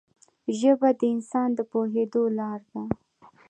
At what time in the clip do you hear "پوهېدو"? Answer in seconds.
1.71-2.23